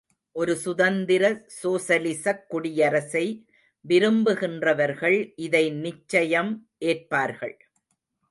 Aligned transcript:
ஒரு 0.35 0.55
சுதந்திர 0.55 1.45
சோசலிசக் 1.63 2.45
குடியரசை 2.47 3.45
விரும்புகின்றவர்கள் 3.85 5.33
இதை 5.35 5.71
நிச்சயம் 5.71 6.51
ஏற்பார்கள். 6.77 7.55